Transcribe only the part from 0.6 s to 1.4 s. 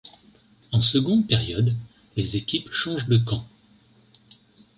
En seconde